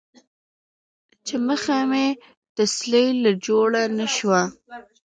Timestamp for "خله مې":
1.63-2.05